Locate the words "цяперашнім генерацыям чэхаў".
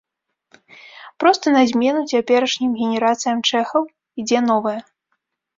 2.15-3.81